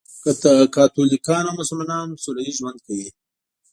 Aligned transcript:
کاتولیکان 0.75 1.43
او 1.47 1.55
مسلمانان 1.61 2.07
سولهییز 2.23 2.55
ژوند 2.59 2.79
کوي. 2.85 3.07